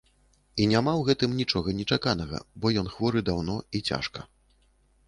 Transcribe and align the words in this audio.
І 0.63 0.65
няма 0.71 0.93
ў 0.99 1.09
гэтым 1.09 1.35
нічога 1.41 1.75
нечаканага, 1.81 2.41
бо 2.65 2.73
ён 2.85 2.93
хворы 2.95 3.19
даўно 3.31 3.61
і 3.77 3.85
цяжка. 3.93 4.29